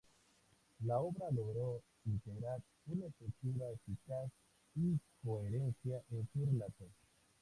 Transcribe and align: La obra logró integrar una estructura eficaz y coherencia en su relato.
La 0.83 0.99
obra 0.99 1.29
logró 1.29 1.79
integrar 2.05 2.59
una 2.87 3.05
estructura 3.05 3.69
eficaz 3.69 4.31
y 4.75 4.97
coherencia 5.23 6.01
en 6.09 6.27
su 6.33 6.43
relato. 6.43 6.89